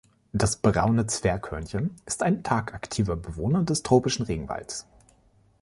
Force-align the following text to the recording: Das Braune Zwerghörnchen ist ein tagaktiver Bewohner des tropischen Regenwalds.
Das 0.33 0.55
Braune 0.55 1.05
Zwerghörnchen 1.05 1.91
ist 2.07 2.23
ein 2.23 2.41
tagaktiver 2.41 3.15
Bewohner 3.15 3.61
des 3.61 3.83
tropischen 3.83 4.23
Regenwalds. 4.25 4.87